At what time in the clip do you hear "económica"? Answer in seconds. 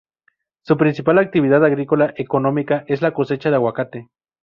2.17-2.83